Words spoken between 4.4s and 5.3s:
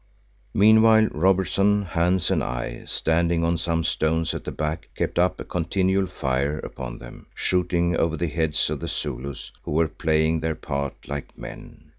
the back, kept